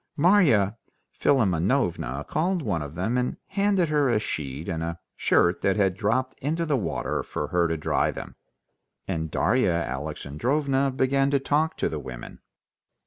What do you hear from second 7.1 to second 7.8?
for her to